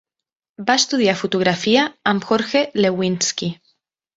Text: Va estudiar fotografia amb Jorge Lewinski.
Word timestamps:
Va 0.69 0.77
estudiar 0.81 1.13
fotografia 1.19 1.83
amb 2.13 2.27
Jorge 2.31 2.65
Lewinski. 2.81 3.55